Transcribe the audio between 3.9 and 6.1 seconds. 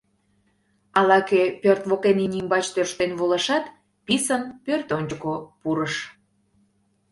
писын пӧртӧнчыкӧ пурыш.